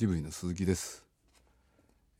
[0.00, 1.04] ジブリの鈴木です。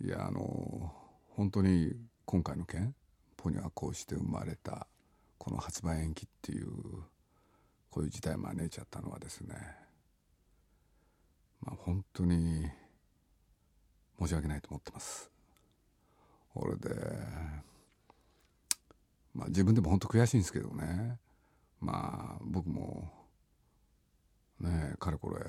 [0.05, 0.93] いやあの
[1.31, 2.95] 本当に今回の件
[3.39, 4.87] ポニョはこうして生まれた
[5.39, 6.69] この発売延期っていう
[7.89, 9.55] こういう事態を招いちゃったのはですね
[11.63, 12.69] まあ本当に
[14.19, 15.31] 申し訳ないと思ってます。
[16.53, 16.95] これで
[19.33, 21.17] まあ自分でも本当悔しいんですけどね。
[21.81, 23.11] まあ僕も
[24.61, 25.41] ねかれこれ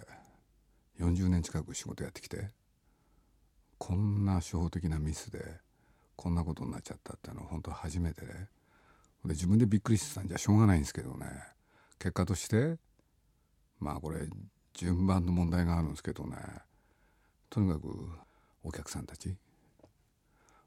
[0.99, 2.49] 40年近く仕事やってきて
[3.77, 5.43] こんな初歩的なミスで
[6.15, 8.27] こんなことになっちゃったっていうのは本当初めてで
[9.25, 11.27] で自分でびっくりしてたんじゃしょうがないんですけどね。
[11.99, 12.77] 結果として
[13.79, 14.27] まあこれ
[14.73, 16.37] 順番の問題があるんですけどね。
[17.49, 17.87] とにかく
[18.63, 19.35] お客さんたち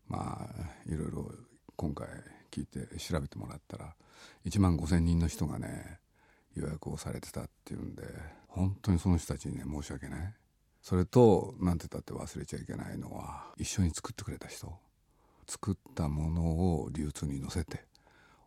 [0.09, 1.33] まあいろいろ
[1.77, 2.06] 今回
[2.50, 3.95] 聞いて調べてもらったら
[4.45, 5.98] 1万5,000人の人がね
[6.55, 8.03] 予約をされてたっていうんで
[8.49, 10.35] 本当にその人たちにね申し訳ない。
[10.83, 14.73] それと何て言ったって忘れちゃいけないのは一緒に作ってくれた人。
[15.47, 17.84] 作ったものを流通に乗せて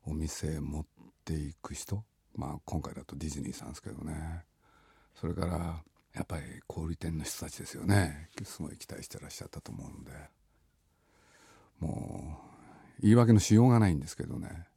[0.06, 0.86] お店へ持っ
[1.26, 2.04] ていく人。
[2.36, 4.44] まあ今回だとディズニーさんですけどね。
[5.16, 8.30] それからやっぱり小売店の人たちですよね。
[8.44, 10.12] すごい期待してらっしゃったと思うんで。
[11.80, 12.40] も
[13.00, 14.68] う言い訳のしようがないんですけどね。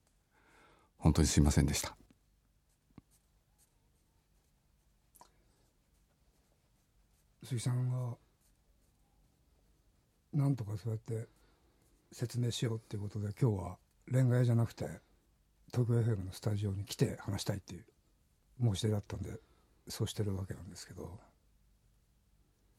[0.98, 1.96] 本当にすいませんでした。
[7.42, 8.16] 鈴木さんが
[10.32, 11.26] なんとかそうやって
[12.12, 13.76] 説明しようっていうことで今日は
[14.10, 14.84] 恋愛じゃなくて
[15.72, 17.84] 東京 FM のスタジオに来て話したいっていう
[18.62, 19.30] 申し出だったんで
[19.88, 21.18] そうしてるわけなんですけど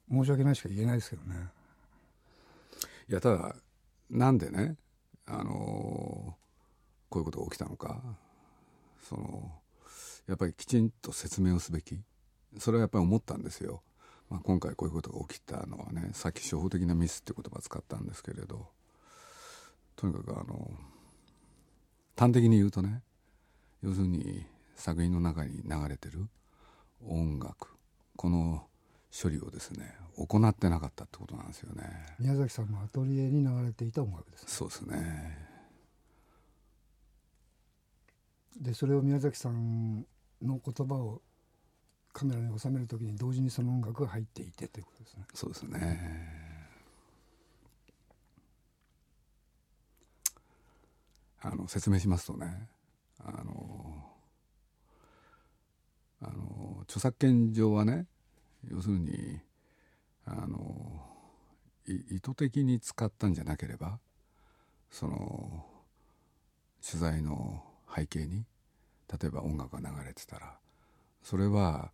[0.10, 1.48] 申し訳ないしか言えないですけどね
[3.10, 3.56] いやただ
[4.10, 4.76] なんでね
[5.26, 6.36] あの
[7.10, 8.02] こういうことが起きたのか
[9.08, 9.52] その
[10.28, 12.00] やっぱりきちんと説明をすべき
[12.58, 13.82] それはやっぱり思ったんですよ。
[14.32, 18.70] まあ、今回こういうことが起きたのはねさっき初歩的なミスって言葉を使ったんですけれど
[19.98, 20.72] とにかくあの
[22.18, 23.02] 端的に言うとね
[23.84, 26.30] 要するに作品の中に流れてる
[27.06, 27.68] 音楽
[28.16, 28.64] この
[29.12, 31.84] 処理をですね行ってなかったってことなんですよね。
[32.20, 35.38] 宮崎さんのアトリエに流れていた音楽です、ね、そうですね。
[38.62, 40.06] でそれを宮崎さん
[40.42, 41.22] の言葉を
[42.14, 45.26] カメラに収めるときに同時にその音楽が入っていてということですね。
[45.34, 46.52] そうですね。
[51.44, 52.70] あの説明しますとね
[53.20, 54.06] あの
[56.22, 58.06] あの著作権上はね
[58.70, 59.40] 要するに
[60.26, 61.04] あの
[61.88, 63.98] 意図的に使ったんじゃなければ
[64.92, 65.66] その
[66.88, 68.46] 取材の背景に
[69.12, 70.60] 例えば音楽が流れてたら
[71.24, 71.92] それは、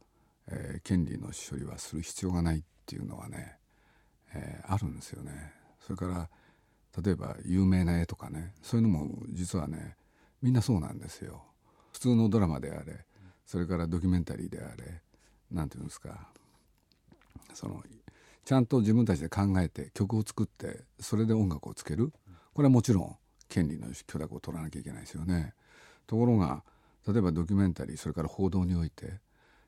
[0.50, 3.58] えー、権利の処理はする必要がないっていうのはね、
[4.34, 5.54] えー、あるんですよね。
[5.80, 6.30] それから
[7.04, 9.96] 例えば有名な絵とかねそういうのも実はね
[10.42, 11.44] みんなそうなんですよ。
[11.94, 13.06] 普通のドラマであれ
[13.46, 15.02] それからドキュメンタリーであれ
[15.52, 16.28] 何て言うんですか
[17.54, 17.82] その
[18.46, 22.14] ちゃんと自分たちで考えて曲を作ってそれで音楽をつける
[22.54, 23.16] これはもちろん
[23.50, 25.54] 権利の許諾を取らなきゃいけないですよね。
[26.06, 26.64] ところが
[27.08, 29.20] 例えばドキュメンタリーそれから報道において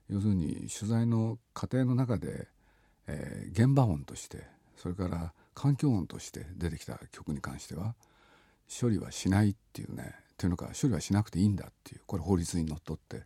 [0.10, 2.48] 要するに取材の過程の中で、
[3.08, 4.44] えー、現場音として
[4.76, 7.96] それから環境音として出てきた曲に関しては
[8.70, 13.24] 処理はしないっていうねというのか処理はしなくていいんだっていうこれ法律にのっとって、うん、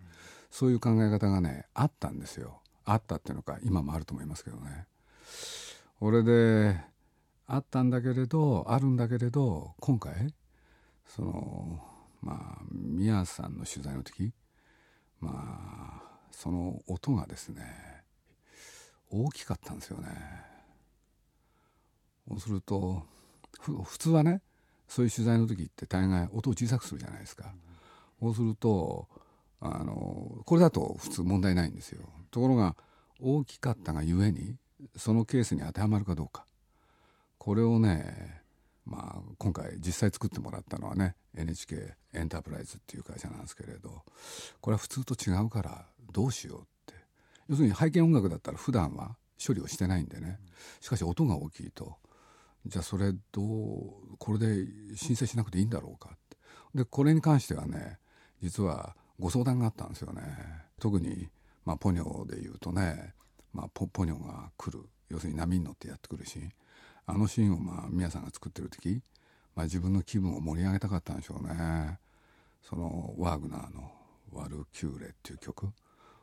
[0.50, 4.88] そういう考え方がねあったんですよあったっていうのか今もあると思いますけどね。
[6.00, 6.78] これで
[7.48, 10.34] あったんだけれどあるんだけれど今回
[11.08, 11.80] その
[12.22, 14.34] まあ宮さんの取材の時
[15.22, 17.64] まあその音がですね
[19.10, 20.10] 大きかったんですよね。
[22.28, 23.04] そうすると
[23.62, 24.42] 普通はね
[24.88, 27.54] そういう取材の時って大概音を小さくするじゃないですか。
[28.20, 29.08] そうすると
[29.60, 32.02] あのこれだと普通問題ないんですよ。
[32.32, 32.76] ところが
[33.20, 34.56] 大きかったがゆえに
[34.96, 36.46] そのケースに当てはまるかどうか
[37.38, 38.42] これをね
[38.85, 44.03] まあ、今回実際作ってもらったのはね NHK エンタープライズっていう会社なんですけれど
[44.59, 46.94] これは普通と違うからどうしようって。
[47.50, 49.16] 要するに背景音楽だったら普段は
[49.46, 50.40] 処理をしてないんでね。
[50.80, 51.97] しかし音が大きいと。
[52.66, 54.66] じゃあそれどうこれで
[54.96, 56.38] 申請しなくていいんだろうかって。
[56.76, 58.00] でこれに関してはね
[58.41, 60.22] 実はご相談があったんですよね。
[60.79, 61.29] 特に、
[61.66, 63.14] まあ、ポニョで言うとね、
[63.53, 64.88] まあ、ポポニョが来る。
[65.09, 66.40] 要するに波に乗ってやってくるし
[67.05, 69.02] あのシーンをまあ宮さんが作ってる時、
[69.55, 72.00] まあ、自分の気分を盛り上げたかったんでしょうね。
[72.61, 73.91] そのワーグナーの
[74.32, 75.72] 「ワルキューレ」っていう曲。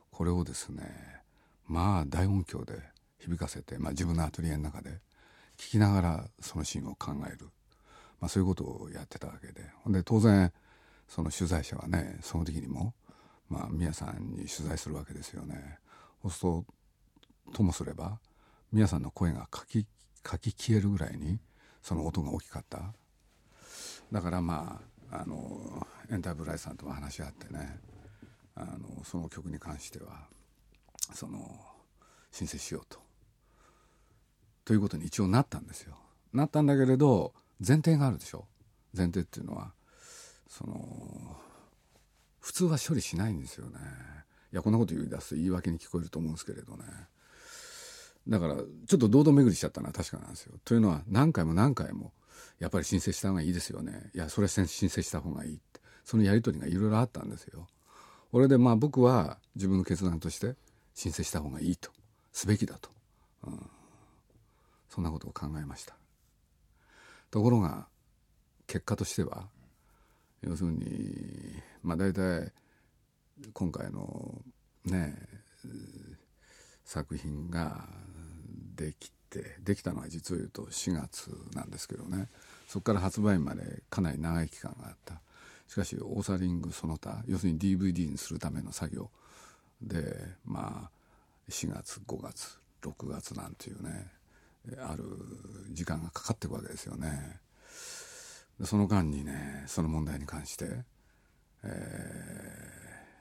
[0.09, 1.21] これをですね
[1.67, 2.81] まあ大音響で
[3.19, 4.99] 響かせて、まあ、自分のアトリエの中で
[5.57, 7.49] 聞きながらそのシーンを考える、
[8.19, 9.69] まあ、そういうことをやってたわけで。
[9.83, 10.51] ほんで当然
[11.07, 12.93] その取材者はねその時にも、
[13.49, 15.77] まあ、宮さんに取材するわけですよね。
[16.23, 16.65] そうすると
[17.53, 18.19] ともすれば
[18.71, 19.85] 宮さんの声がかき
[20.23, 21.39] かき消えるぐらいに
[21.81, 22.93] その音が大きかった
[24.11, 24.81] だからま
[25.11, 27.79] ああのエンタープライズさんとも話し合ってね
[28.55, 30.27] あのその曲に関しては
[31.13, 31.59] その
[32.31, 32.99] 申請しようと。
[34.63, 35.95] ということに一応なったんですよ。
[36.33, 37.33] なったんだけれど
[37.65, 38.45] 前提があるでしょ
[38.95, 39.73] 前提っていうのは
[40.47, 41.35] その
[42.39, 43.79] 普通は処理しないんですよね。
[44.53, 46.83] いやこんなこと言い出すと言い訳に聞こえると思うんですけれどね。
[48.27, 50.53] だからちょっと堂々巡りしちゃったのは確かなんですよ。
[50.63, 52.13] というのは何回も何回も
[52.59, 54.11] やっぱり申請した方がいいですよね。
[54.13, 57.67] いやそれは申請した方がいいってそのやり取りがいろいろあったんですよ。
[58.31, 60.55] 俺でまあ僕は自分の決断として
[60.93, 61.91] 申請した方がいいと
[62.31, 62.89] すべきだと、
[63.45, 63.69] うん、
[64.89, 65.95] そんなことを考えました
[67.29, 67.87] ところが
[68.67, 69.47] 結果としては
[70.41, 72.51] 要するにまあ大体
[73.53, 74.41] 今回の
[74.85, 75.15] ね
[76.91, 77.85] 作品が
[78.75, 82.27] できてできたのは実を言うと4月なんですけどね。
[82.67, 85.21] そこから発売までかなり長い期間があった。
[85.69, 89.09] しかしオーサリングその他要するに DVD にするための作業。
[89.81, 90.91] でまあ
[91.49, 94.11] 4月5月6月なんていうね
[94.77, 95.05] ある
[95.69, 97.39] 時間がかかっていくわけですよね。
[98.65, 100.65] その間にねその問題に関して、
[101.63, 101.67] え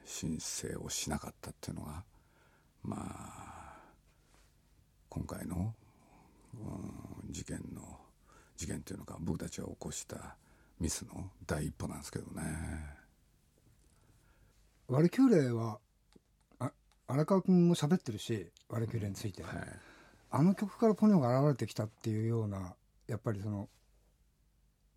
[0.04, 2.02] ー、申請をしなかったっていうのが
[2.82, 3.49] まあ
[5.10, 5.74] 今回の、
[6.54, 7.82] うん、事件の
[8.56, 10.36] 事件っていうのか僕たちが起こした
[10.78, 12.42] ミスの第一歩なんですけどね。
[14.88, 15.78] ワルキューレは
[17.06, 19.80] 荒川君も喋ってるし「ワルキューレ」について、はい、
[20.30, 22.74] あの曲からポニョが現れてきたっていうような
[23.08, 23.68] やっぱりその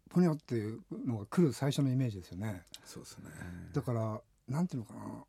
[0.09, 2.63] ポニョっていうのが来る最初のイメージですよね。
[2.85, 3.29] そうですね
[3.73, 5.25] だからなんていうのかな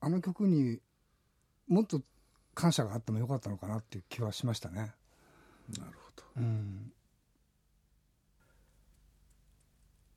[0.00, 0.80] あの曲に
[1.68, 2.02] もっと
[2.54, 4.94] 感謝があってもよかったのかなっていう気はしましたね。
[5.78, 6.92] なるほど、うん、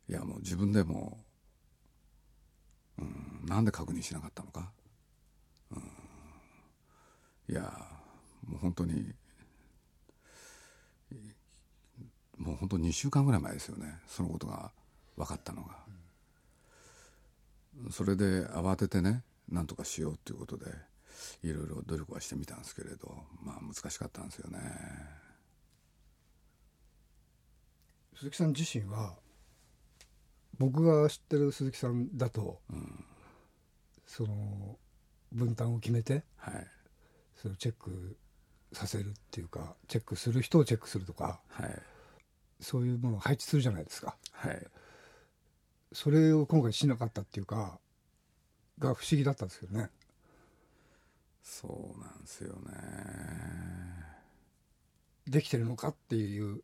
[0.10, 1.18] いやもう自分でも、
[2.98, 4.72] うん、なんで確認しなかったのか、
[5.72, 7.62] うん、いや
[8.46, 9.14] もう本当に
[12.38, 14.72] もう本当2週間ぐらい前ですよねそのことが
[15.16, 15.78] 分かったのが、
[17.86, 20.66] うん、それで慌ててねなんとかしようっていうことで
[21.44, 24.60] いろいろ努力はしてみたんですけれどまあ難しかったんですよね。
[28.16, 29.18] 鈴木さん自身は
[30.58, 33.06] 僕が知ってる鈴木さんだと、うん、
[34.06, 34.78] その
[35.34, 36.68] 分担を決めて、はい、
[37.36, 38.18] それをチェック
[38.72, 41.82] させるっていうかチェックする人をチェックするとか、はい、
[42.62, 44.16] そういうものを配置するじゃないですか。
[44.32, 44.68] はい、
[45.92, 47.80] それを今回しなかったっていうか
[48.80, 49.90] が不思議だったんですけどね。
[51.46, 52.74] そうなんですよね。
[55.28, 56.64] できてるのかっていう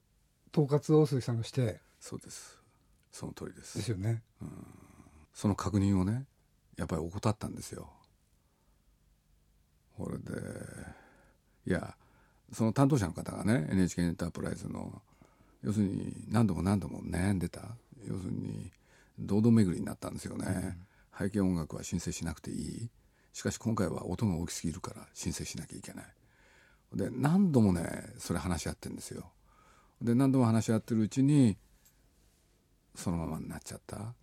[0.51, 1.79] 統括を鈴木さんがして。
[1.99, 2.59] そうです。
[3.11, 3.77] その通りです。
[3.77, 4.49] ですよね、うん、
[5.33, 6.25] その確認をね
[6.77, 7.89] やっぱり怠ったんですよ。
[9.95, 10.31] これで
[11.67, 11.95] いや
[12.51, 15.01] その担当者の方がね NHK エンタープライズの
[15.61, 17.61] 要するに何度も何度も悩んでた。
[18.07, 18.71] 要するに
[19.19, 20.75] 堂々巡りになったんですよね、
[21.19, 22.89] うん、背景音楽は申請しなくていい
[23.33, 26.05] しかし今回は音が大きすぎるから申請しなきゃいけない。
[26.93, 29.31] で何度もねそれ話し合ってるんですよ。
[30.01, 31.57] で何度も話し合ってるうちに
[32.95, 34.13] そのままになっちゃった。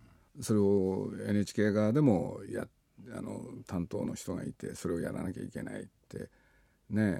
[0.41, 2.67] それを NHK 側でもや
[3.15, 6.29] あの担当の人がいてそれをやらなきゃいけないって
[6.89, 7.19] ね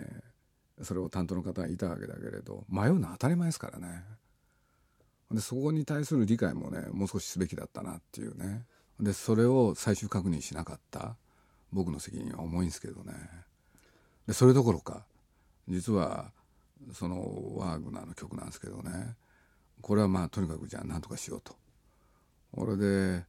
[0.80, 4.04] えそれを担当の方がいたわけだけれど迷うのは当たり前ですからね。
[5.32, 8.66] でそこに対する理解もねもう少しすべきだったなっていうね。
[9.00, 11.16] でそれを最終確認しなかった。
[11.72, 13.14] 僕の責任は重いんですけどね。
[14.28, 15.06] でそれどころか
[15.68, 16.32] 実は
[16.94, 19.16] そのワーグナーの曲なんですけどね。
[19.82, 21.56] これはまあとにかくじゃあ何とかしようと。
[22.52, 23.26] これで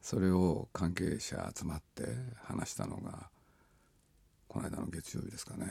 [0.00, 2.04] それを関係者集まって
[2.44, 3.30] 話したのが
[4.46, 5.66] この間の月曜日ですかね。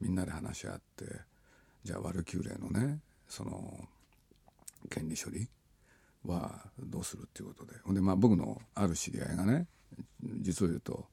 [0.00, 1.04] みんなで話し合って
[1.84, 3.88] じゃあワルキューレのねその
[4.90, 5.48] 権利処理
[6.24, 9.66] はどうするっていうことでほんでまあ僕のある知り合いがね
[10.40, 11.06] 実を言うと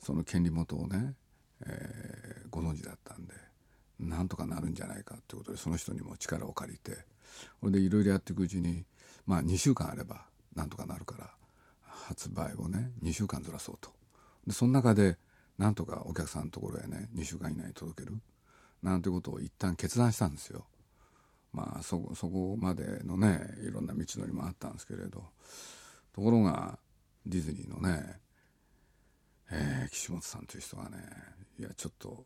[0.00, 1.14] その権利元をね、
[1.66, 3.34] えー、ご存知だったんで
[3.98, 6.98] なんとかなるんじゃないかってことでその人にも力を借りて
[7.60, 8.84] ほんでいろいろやっていくうちに
[9.26, 11.30] まあ2週間あればなんとかなるから
[11.86, 13.90] 発売をね2週間ずらそうと
[14.46, 15.16] でその中で
[15.58, 18.16] なんとかお客さんのところへね2週間以内に届ける
[18.82, 20.66] なんてことを一旦決断したんですよ。
[21.52, 25.24] まあそそこまでのねいろんな道のりもあったんですけれど
[26.14, 26.78] ところが
[27.26, 28.20] ディズニーのね、
[29.50, 30.98] えー、岸本さんという人がね
[31.58, 32.24] いやちょっと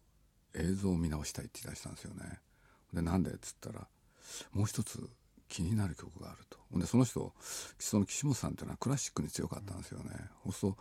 [0.55, 2.41] 映像を見直したいって言い出したんですよね。
[2.93, 3.31] でなんで？
[3.31, 3.87] っつったら
[4.53, 4.99] もう一つ
[5.49, 7.33] 気になる曲があるとでその人
[7.79, 10.11] その岸本さんっていうのはクラシックに強かったんですよね。
[10.45, 10.79] そうすると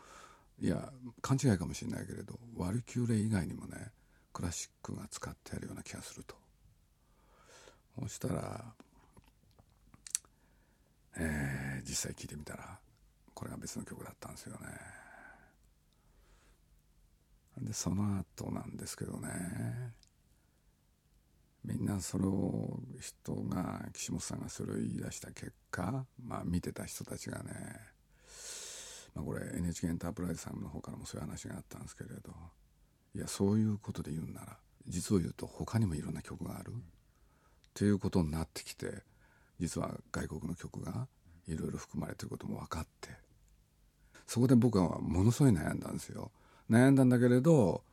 [0.61, 0.89] いや
[1.21, 3.91] 勘違いかもしれないけれどワルキューレ以外にもね
[4.31, 6.35] クラシックが使ってあるような気がすると
[8.01, 8.73] そしたら、
[11.17, 12.77] えー、実際聴いてみたら
[13.33, 14.67] これが別の曲だったんですよね。
[17.61, 19.93] でその後なんですけどね
[21.63, 27.53] みんなそれを人が岸本さんがそれを言い出した結果まあ見てた人たちがね
[29.15, 32.31] まあ、これ NHK エンタープライズさんの方からもそういう話があったんですけれど
[33.15, 36.73] いやそういうことで言うんなら実を言うと他にもいろんな曲がある。
[37.75, 39.03] っていうことになってきて
[39.59, 41.07] 実は外国の曲が
[41.47, 43.09] いろいろ含まれてることも分かって
[44.25, 46.31] そこで僕はものすごい悩んだんですよ。
[46.67, 47.83] 悩んだんだけれど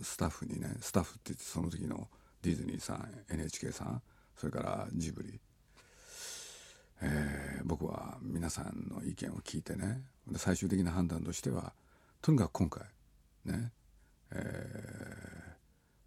[0.00, 2.08] スタッフにねスタッフって言ってその時の
[2.42, 4.02] ディズニーさん NHK さん
[4.36, 5.40] それからジブリ
[7.02, 10.00] えー、僕は皆さんの意見を聞いてね
[10.36, 11.74] 最終的な判断としては
[12.22, 12.82] とにかく今回
[13.44, 13.70] ね、
[14.32, 14.36] え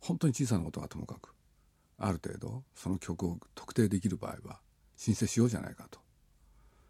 [0.01, 1.33] ー、本当に小さなことはともかく
[1.99, 4.59] ある程度その曲を特定できる場合は
[4.95, 5.99] 申請しようじゃないかと。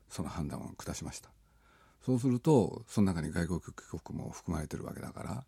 [0.09, 1.29] その判断を下しました。
[2.03, 3.61] そうするとその中に外国
[3.91, 5.43] 曲も含まれてるわけだから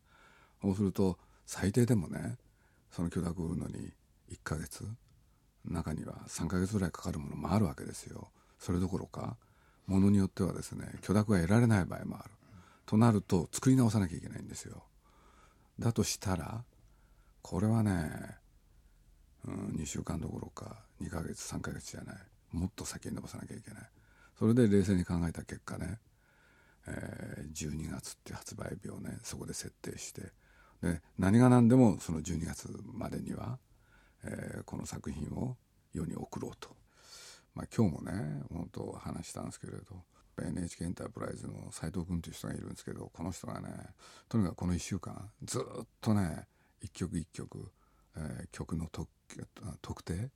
[0.61, 2.37] そうすると最低でもね
[2.91, 3.91] その許諾を売るのに
[4.31, 4.85] 1ヶ月
[5.65, 8.29] 中には3ヶ月ぐらいかかるものもあるわけですよ。
[8.59, 9.37] それどころか
[9.87, 12.31] ものによってはですね許諾が得られない場合もある。
[12.85, 14.83] となると作り直さなきゃいけないんですよ。
[15.79, 16.63] だとしたら
[17.41, 18.37] これはね、
[19.45, 22.15] うん、2週間どころか2ヶ月3ヶ月じゃない。
[22.51, 23.83] もっと先に伸ばさなきゃいけない。
[24.37, 25.99] それで冷静に考えた結果ね、
[26.87, 30.21] えー、12月って発売日をねそこで設定して
[30.81, 33.59] で何が何でもその12月までには、
[34.23, 35.57] えー、この作品を
[35.93, 36.69] 世に送ろうと。
[37.53, 40.05] まあ、今日もね本当話したんですけれど
[40.41, 43.67] NHK エンタープライズの斎藤君という人がいるんですけどこの人がね
[44.29, 46.47] とにかくこの1週間ずっとね
[46.81, 47.71] 一曲一曲、
[48.17, 48.87] えー、曲の
[49.81, 50.29] 特定？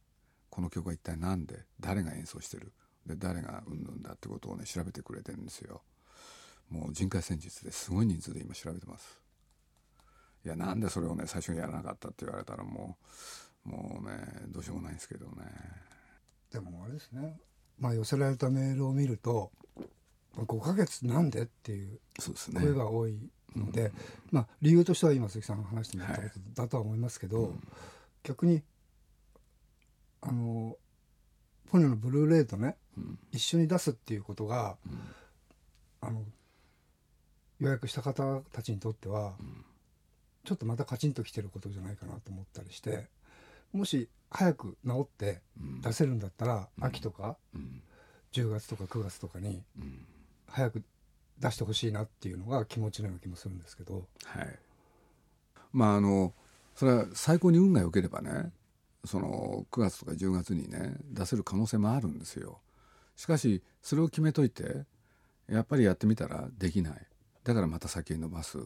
[0.49, 1.65] この曲は一体何で？
[1.79, 2.71] 誰が演奏してる？
[3.05, 5.83] で誰がうんぬんだってことをね調べてくれてるんですよ。
[6.69, 9.21] もう人海戦術ですごい人数で今調べてます。
[10.43, 12.97] いやなんでそれをね最初にやらなかったって言われたらも
[13.65, 14.17] うもうね
[14.47, 15.33] どうしようもないんですけどね。
[16.51, 17.37] でもあれですね。
[17.77, 19.51] まあ寄せられたメールを見ると
[20.37, 21.99] 5ヶ月なんでっていう
[22.53, 23.91] 声が多いので、
[24.31, 27.51] まあ理由としては今鈴木さんが話してもらったことだとは思いますけど、はい、
[28.23, 28.63] 逆に
[30.21, 30.77] あの
[31.69, 34.99] ポニョのブルーレイとね、うん、一緒に出すっていうことが、うん、
[36.01, 36.23] あの
[37.59, 39.33] 予約した方たちにとっては、
[40.43, 43.07] ちょっとまたカチンときてることじゃないかなと思ったりして
[43.73, 45.41] もし早く治って
[45.81, 47.81] 出せるんだったら、うん、秋とか、うん、
[48.31, 49.63] 10月とか9月とかに
[50.47, 50.83] 早く
[51.39, 54.07] 出してほしいなっていうのが気持ちのような気もするんですけど。
[54.25, 54.59] はい、
[55.73, 56.33] まああの
[56.75, 58.51] それは最高に運が良ければね
[59.05, 62.59] その9月とか10月にね出せる可能性もあるんですよ。
[63.15, 64.85] しかしそれを決めといて
[65.47, 67.07] やっぱりやってみたらできない。
[67.43, 68.57] だからまた先に伸ばす。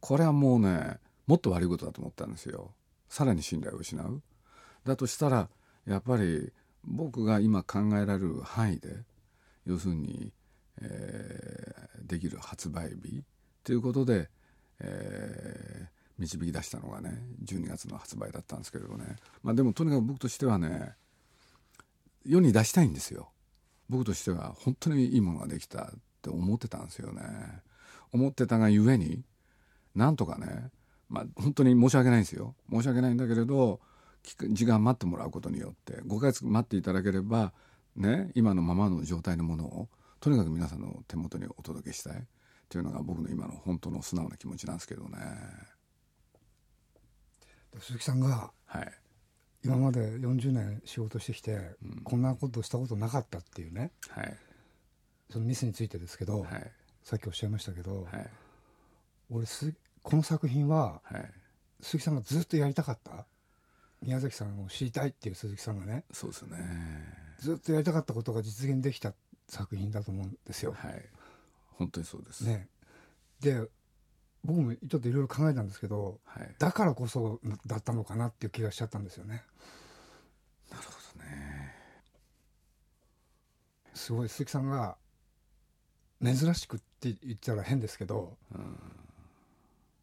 [0.00, 2.72] これはもうねもっと悪いことだと思ったんですよ。
[3.08, 4.22] さらに信頼を失う。
[4.84, 5.48] だとしたら
[5.86, 6.52] やっぱり
[6.84, 9.04] 僕が今考えられる範囲で
[9.66, 10.30] 要するに、
[10.82, 13.22] えー、できる発売日
[13.62, 14.28] ということで、
[14.80, 15.88] えー、
[16.18, 20.92] 導き出したのがね12月の発売だったんですけれどね、まあ、でもとにかく僕としてはね
[22.26, 23.30] 世に出したいんですよ。
[23.90, 25.88] 僕としては本当にいいものができたっ
[26.22, 27.22] て思ってたんですよね。
[28.12, 29.22] 思ってたがゆえに
[29.94, 30.70] なんとかね
[31.08, 32.54] まあ本当に申し訳ないんですよ。
[32.70, 33.80] 申し訳ないんだけれど
[34.50, 37.52] 時間待ってもらうことによって5ヶ月待っていただければ
[37.94, 39.88] ね今のままの状態のものを
[40.24, 42.26] とにかく皆さんの手元にお届けしたい
[42.70, 45.18] というのが僕の今の本当の素直な気持ちなんですけどね。
[47.78, 48.92] 鈴木さんが、はい、
[49.62, 54.34] 今まで40年仕事してきて、うん、こんなことしたことなかったっていうね、はい、
[55.28, 56.70] そのミスについてですけど、はい、
[57.02, 58.26] さっきおっしゃいましたけど、はい、
[59.28, 61.02] 俺すこの作品は、
[61.82, 63.26] 鈴木さんがずっとやりたかった？
[64.00, 66.04] 宮崎さんを知りたいっていう鈴木さんがね。
[66.14, 66.56] そうですね。
[67.40, 69.12] ずっとやりたかったことが実現できた
[69.48, 70.72] 作品だと思うんですよ。
[70.72, 71.04] はい、
[71.72, 72.44] 本当にそうです。
[72.44, 72.68] ね、
[73.40, 73.68] で
[74.44, 76.54] 僕もちょっといろいろ考えたんですけどはい。
[76.58, 79.42] だからこそだったのかなっていう気がしちゃったんですよね。
[80.70, 81.74] なるほどね。
[83.94, 84.96] すごい鈴木さんが
[86.22, 88.78] 珍しくって言ったら変ですけどうん。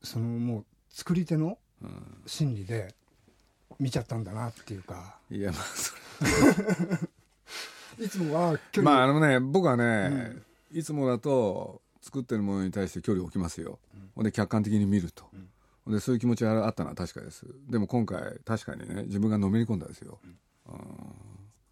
[0.02, 2.22] そのもう作り手のうん。
[2.26, 2.96] 心理で
[3.80, 5.18] 見ちゃったんだなっていうか。
[5.30, 5.94] いやまあそ
[8.00, 10.38] いつもは距れ離、まああのね僕はね、
[10.72, 13.80] いつもだと作ってるものに対して距離を置きますよ、
[14.16, 15.26] ほんで客観的に見ると、
[15.86, 15.94] うん。
[15.94, 17.46] でそういう気持ちがあったのは確かです。
[17.70, 20.20] でも今回確かにね自分がのめり込んだですよ、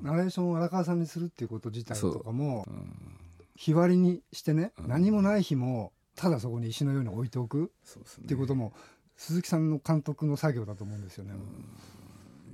[0.02, 2.72] ナレーションを荒川さんにするっていうこと自体とかもう。
[2.72, 3.16] ん。
[3.56, 4.88] 日割りにしてね、うん。
[4.88, 8.72] 何もない日もただそこに石のように置いておくっていうことも
[9.18, 11.34] 鈴木さんの監督の作業だと思うんですよね。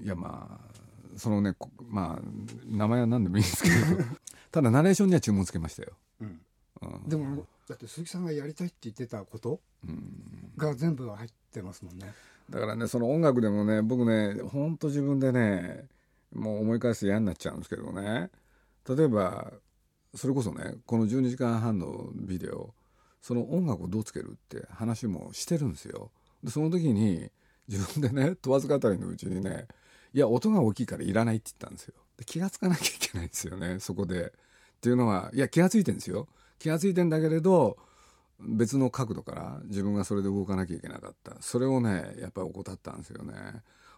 [0.01, 0.74] いやまあ
[1.17, 2.21] そのねこまあ
[2.65, 3.75] 名前は何でもいいんですけど。
[4.51, 5.91] ただナレーションには注文つけましたよ、
[6.21, 6.41] うん。
[6.81, 7.09] うん。
[7.09, 10.51] でもだって鈴木さんがやりたいって言ってたことうん。
[10.55, 12.13] が全部入ってますもんね。
[12.49, 15.87] だからねその音楽でもね僕ねほんと自分でね
[16.33, 18.29] もう思い返すと嫌になっちゃうんですけどね。
[18.87, 19.51] 例えば
[20.13, 22.73] それこそねこの12時間半のビデオ
[23.21, 26.11] その音楽をどうつけるって話もしてるんですよ。
[26.43, 27.29] でその時に
[27.67, 29.67] 自分でね問わず語りのうちにね
[30.15, 31.93] いや音が大きいからいらないって言ったんですよ。
[32.17, 34.27] で気がつかなきゃいけないんですよねそこで。
[34.27, 34.31] っ
[34.79, 36.29] ていうのはいや気がついてんですよ。
[36.57, 37.77] 気がついてんだけれど
[38.39, 41.35] 別の角度から自分がそれで動かなきゃいけなかった。
[41.41, 43.33] それをねやっぱり怠ったんですよね。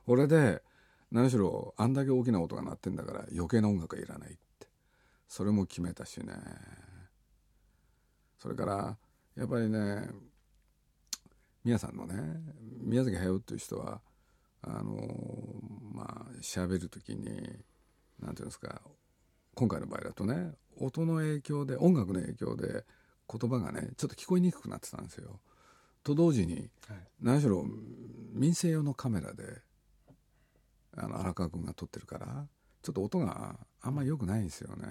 [0.08, 0.64] 俺で
[1.12, 4.68] 何しろあんだけ大きな音が鳴ってんだから余計な音楽はいらないって。
[5.28, 6.34] それも決めたしね。
[8.40, 8.98] それから
[9.36, 10.10] やっぱりね
[11.64, 12.16] 宮さんのね
[12.82, 14.02] 宮崎駿っていう人は
[14.62, 14.96] あの
[15.94, 17.26] まあ喋る時に
[18.20, 18.82] なんていうんですか
[19.56, 22.86] 今回の場合だとね音の影響で音楽の影響で
[23.30, 25.40] 言葉がねちょっと聞こえにくくなってたんですよ。
[26.04, 27.66] と同時にはい何しろ
[28.34, 29.44] 民生用のカメラで
[30.96, 32.48] あの荒川君が撮ってるから
[32.82, 34.88] ちょっと音があんまり良くないんですよね。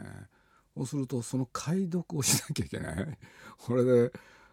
[0.77, 3.19] そうするとその解読をしなきゃいけない。
[3.59, 4.13] これで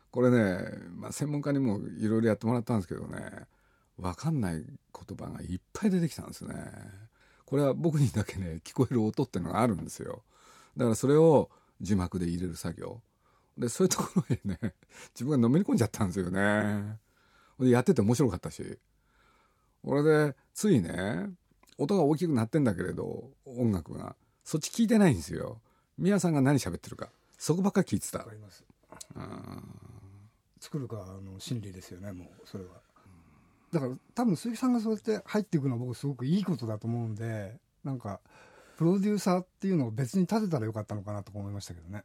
[0.09, 3.47] これね、まあ、専門家にもいろいろやってもらったんですけどね
[3.97, 6.55] 分かんない言葉がいっぱい出てきたんですね。
[7.45, 10.23] これは僕にだけね聞こえる音っていうのがあるんですよ。
[10.77, 11.49] だからそれを
[11.81, 13.01] 字幕で入れる作業。
[13.57, 14.59] でそういうところにね
[15.13, 16.97] 自分がのめり込んじゃったんですよね。
[17.59, 18.79] でやってて面白かったし
[19.83, 21.29] 俺でついね
[21.77, 25.61] 音が大きくなってんだけれど音楽がそっち聞いてないんですよ
[25.97, 28.25] 宮さんが何喋ってるかそこばっか聞いてた
[30.59, 32.82] 作る側の心理ですよねもうそれは。
[33.73, 38.19] だから多分鈴木さんがそうやって入っていくのは僕すごくいいことだと思うんでなんか
[38.77, 42.03] プロデューサーっていうのを別に立てたらよかったのかなとか思いましたけどね。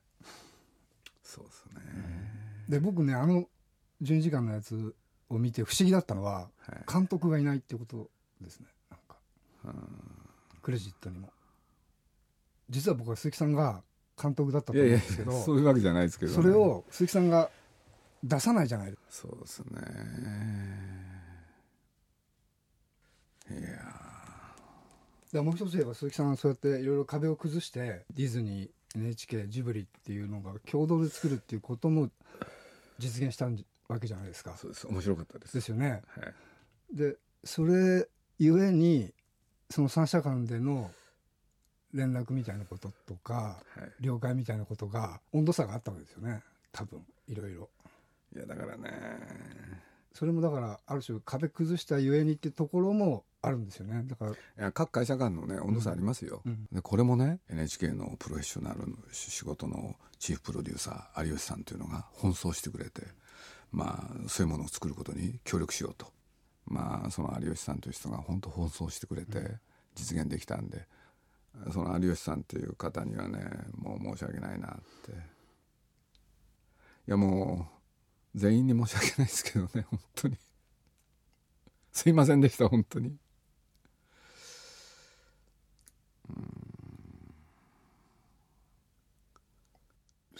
[1.23, 1.83] そうですね、
[2.71, 3.45] で僕ねあの
[4.03, 4.95] 12時間のやつ
[5.29, 6.85] を見て不思議だったのははい。
[6.91, 8.09] 監督がいないっていうこと
[8.41, 8.67] ですね。
[8.91, 9.17] なんか
[9.65, 9.75] うん。
[10.63, 11.31] クレジットにも。
[12.71, 13.83] 実は僕は鈴木さんが
[14.21, 17.51] 監督だったと思うんですけどそういうわけじゃないですけどね、それを鈴木さんが
[18.25, 19.81] 出さないじゃないそうですね
[23.51, 23.79] いやだ
[25.33, 32.11] からもう一つ言えば鈴木さんはそうやっていろいろ壁を崩してディズニー NHK ジブリっていうのが共同で作るっていうことも
[32.99, 33.47] 実現した
[33.89, 34.57] わけじゃないですか。
[34.57, 34.87] そうです。
[34.87, 35.55] 面白かったです。
[35.55, 36.03] ですよね。
[36.09, 36.97] はい。
[36.97, 39.13] でそれゆえに
[39.71, 40.91] その三者間での
[41.93, 44.03] 連絡みたいなこととかはい。
[44.03, 46.43] 了解みたいなことが温度差があったわけですよね。
[46.73, 47.69] 多分いろいろ
[48.35, 48.91] いやだからね。
[50.15, 54.03] それもだからある種壁崩したゆえにってところもあるんですよね。
[54.05, 56.67] だから各会社間のね温度差ありますよ、うん。
[56.73, 63.03] でこれもね NHK のプロフェッショナルの仕事のチーフプロデューサー有吉さんというのが奔走してくれて
[63.71, 66.13] まあそういうものを作ることに協力しようと。
[66.67, 69.59] まあその有吉さんという人が本当奔走してくれて
[69.95, 70.87] 実現できたんで、
[71.73, 73.39] その有吉さんという方にはね
[73.77, 75.13] もう申し訳ないなって。
[75.13, 75.15] い
[77.11, 77.71] やも
[78.35, 80.37] う全員に申し訳ないですけどね本当に。
[81.93, 83.17] すいませんでした本当に。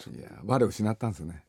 [0.07, 1.43] いや我を失ったんですね。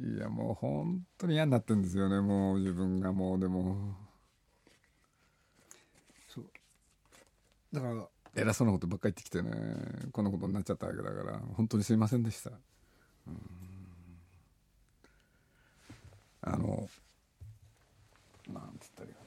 [0.00, 2.20] いやもう本当に嫌になってるんですよね。
[2.20, 3.94] もう自分がもうでも。
[6.28, 6.44] そう。
[7.72, 10.10] だから偉そうなことばっかり言ってきてね。
[10.10, 11.38] こんなことになっちゃったわけだから。
[11.56, 12.50] 本当にすいませんでした。
[12.50, 13.40] うん。
[16.42, 16.88] あの
[18.52, 19.20] なんつったらいいか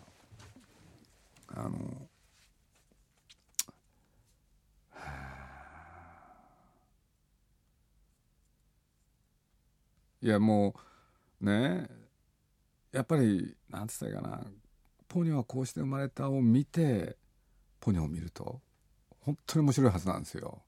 [1.56, 1.65] な。
[1.65, 2.07] あの
[10.27, 10.75] いやも
[11.39, 11.87] うね
[12.91, 14.45] やっぱりなんつったらいいかな。
[15.07, 17.15] ポニョはこうして生まれたを見て
[17.79, 18.59] ポニョを見ると
[19.21, 20.61] 本当に面白いはずなんですよ。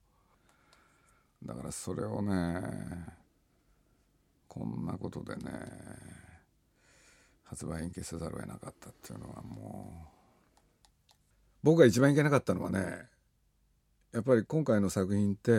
[1.43, 2.61] だからそれをね
[4.47, 5.51] こんなことでね
[7.43, 10.87] 発売延期せざるを得なかったっていうのはもう
[11.63, 12.79] 僕が一番いけなかったのはね
[14.13, 15.51] やっぱり今回の作品って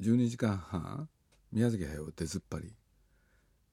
[0.00, 1.08] 12時間半
[1.50, 2.72] 宮崎駿出ずっぱり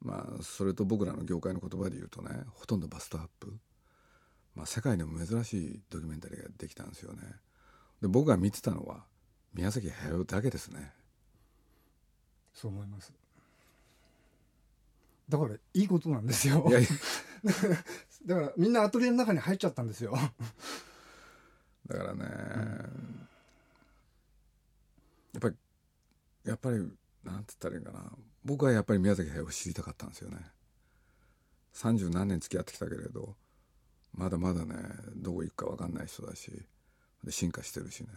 [0.04, 3.54] まあそれと僕らの業界の言葉で言うとねほとんどバストアップ、
[4.56, 7.22] まあ、世界でも珍しいドキュメンタリーができたんですよね。
[8.02, 9.06] で僕が見てたのは
[9.54, 10.92] 宮崎駿だけですね。
[12.54, 13.14] そう思います。
[15.30, 16.70] だからいいことなんですよ。
[18.26, 20.14] だからみんなアトリエの中に入っちゃったんですよ。
[21.88, 22.24] だからね、
[25.34, 25.56] やっぱり
[26.46, 26.78] やっぱり
[27.24, 28.12] なんつったらいいかな
[28.46, 30.38] 僕はやっぱり宮崎駿を知りたかったんですよね。
[31.72, 33.36] 三十何年付き合ってきたけれど
[34.14, 34.76] まだまだね
[35.16, 36.52] どこ行くか分かんない人だし
[37.24, 38.10] で進化してるしね。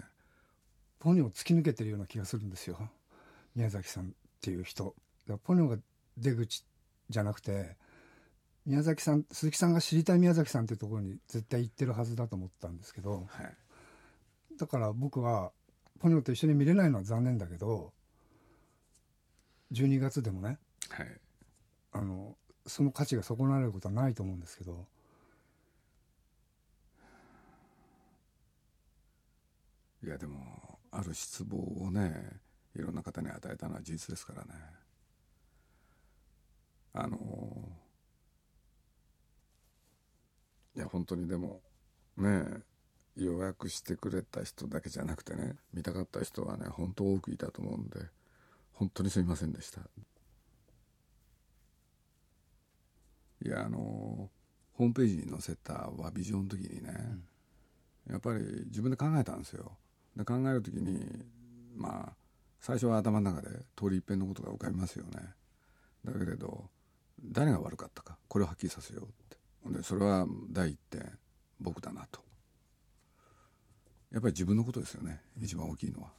[0.98, 2.90] ポニョを突き抜けてるような気がするんですよ。
[3.54, 4.08] 宮崎さんっ
[4.40, 4.94] ていう人。
[5.44, 5.78] ポニョが
[6.16, 6.64] 出口
[7.08, 7.76] じゃなくて
[8.64, 13.26] 宮崎さん鈴木さんが知りたい宮崎さんっていうところに絶対行ってるはずだと思ったんですけど。
[13.28, 13.56] はい。
[14.58, 15.52] だから僕は
[16.00, 17.92] ポニョと一緒に見れないのは残念だけど
[19.72, 20.58] 12月でもね
[20.90, 21.20] はい。
[21.92, 24.86] あのその価値が損なわれることはないと思うんですけど
[30.04, 32.12] いやでもある失望をね
[32.74, 34.52] いろんな方に与えたのは事実ですからね。
[36.92, 37.18] あの
[40.74, 41.60] いや本当にでも
[42.16, 42.44] ね
[43.16, 48.00] 予約してくれた人だけじゃなくてね見たかった人はね本当多くいたと思うんで
[48.76, 49.80] 本当にすみませんでした。
[53.42, 54.30] いやあの
[54.74, 56.92] ホームページに載せた詫び状の時にね、
[58.10, 59.72] やっぱり自分で考えたんですよ。
[60.14, 61.24] で考える時に
[61.74, 62.12] まあ
[62.60, 65.12] 最初は頭の中で通り一遍のことが浮かびますよね。
[66.04, 66.68] だけれど
[67.24, 69.38] 誰が悪かったかこれをはっきりさせようって。
[69.62, 71.18] ほんでそれは第一点
[71.60, 72.20] 僕だなと。
[74.12, 76.12] やっぱり自分のことですよね一番大きいのは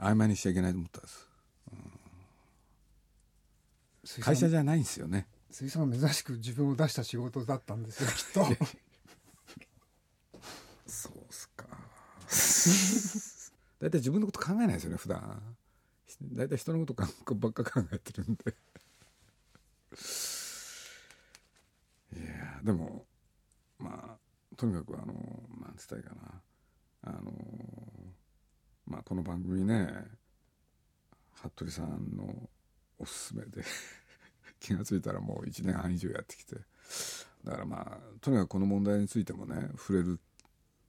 [0.00, 1.28] 曖昧にしちゃいけないと思ったんです。
[4.04, 5.26] 鈴木さん会社じゃないんですよね。
[5.50, 8.44] 鈴木さんが珍しく自分を出した仕事だったんですよ きっと。
[10.86, 11.66] そうっすか。
[13.78, 15.56] 大体自分のこと考えないですよね普段。
[16.22, 16.94] 大体人のこと
[17.34, 18.54] ばっか考えてるんで。
[22.12, 23.06] いやでも
[23.78, 25.14] まあとにかくあの
[25.60, 26.42] なんつったらいいかな。
[27.02, 27.32] あの
[28.90, 29.88] まあこの番組ね
[31.32, 32.50] 服部さんの
[32.98, 33.64] おすすめで
[34.60, 36.56] 気が付いたらもう1年半以上やってきて
[37.44, 40.20] だからまあとにかくこの問題についてもね触れる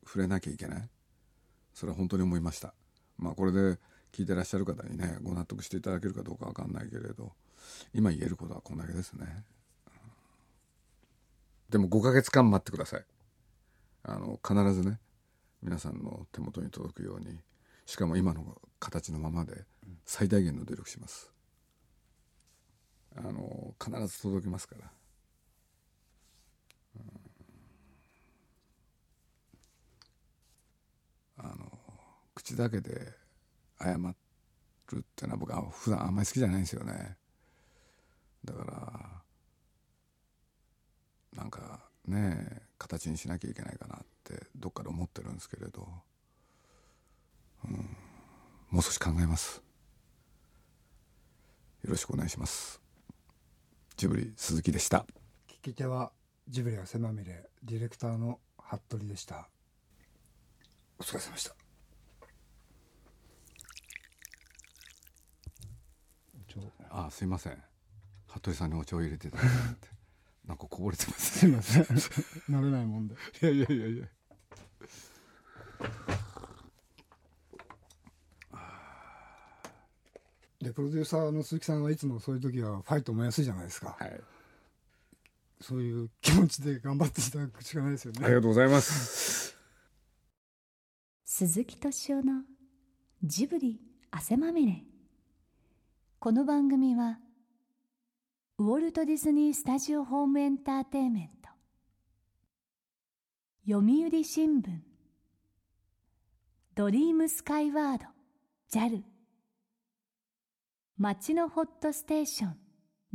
[0.05, 0.89] 触れなきゃいけない。
[1.73, 2.73] それは本当に思いました。
[3.17, 3.79] まあこれで
[4.11, 7.31] 聞いてらっしゃる方にねご納得していただけるかどうかわかんないけれど
[7.93, 9.45] 今言えることはこんだけですね。
[11.69, 13.05] でも5ヶ月間待ってください。
[14.03, 14.99] あの必ずね
[15.61, 17.39] 皆さんの手元に届くように
[17.85, 19.65] しかも今の形のままで
[20.05, 21.31] 最大限の努力します。
[23.15, 24.91] あの必ず届きますから。
[31.43, 31.71] あの
[32.35, 33.13] 口だけで
[33.81, 34.15] 謝る
[34.97, 37.17] ってのは僕は普段あんまり好きじゃないんですよね。
[38.45, 39.23] だから
[41.33, 45.87] なんかねえ形にしなきゃいけないかなってどっかで思ってるんですけれど、
[47.65, 47.97] うん、
[48.69, 49.61] もう少し考えます。
[51.83, 52.81] よろしくお願いします。
[53.97, 55.05] ジブリ鈴木でした。
[55.47, 56.11] 聞き手は
[56.47, 59.49] ジブリ汗まみれディレクターの服部でした。
[60.99, 61.55] お疲れ様でした。
[66.89, 67.57] あすいません。
[68.27, 69.87] 服部さんにお茶を入れていただいて。
[70.45, 71.83] なんかこぼれてますすいません。
[71.83, 73.15] 慣れないもんで。
[73.41, 74.07] いやいやいやいや
[80.63, 84.21] でプロデューサーの鈴木さんはいつもそういう時はファイト燃やすじゃないですか、はい。
[85.59, 88.19] そういう気持ちで頑張っていただくしかないですよね。
[88.23, 89.57] ありがとうございます。
[91.25, 92.43] 鈴木敏夫の
[93.23, 93.79] ジブリ
[94.11, 94.83] 汗まみれ。
[96.19, 97.19] この番組は
[98.57, 101.49] ウォルト・ディズニー・スタジオ・ホーム・エンターテインメント。
[103.67, 104.79] 読売新聞。
[106.75, 108.05] ドリームスカイワード。
[108.71, 109.01] JAL
[111.01, 112.55] 町のホットステーション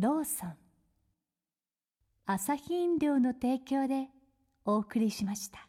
[0.00, 0.54] ローソン。
[2.26, 4.08] 朝日飲料の提供で
[4.64, 5.68] お送りしました。